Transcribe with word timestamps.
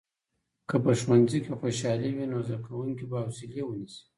که 0.69 0.75
په 0.83 0.91
ښوونځي 1.01 1.39
کې 1.45 1.51
خوشالي 1.59 2.09
وي، 2.13 2.25
نو 2.31 2.37
زده 2.47 2.57
کوونکي 2.65 3.05
به 3.09 3.17
حوصلې 3.25 3.61
ونیسي. 3.65 4.01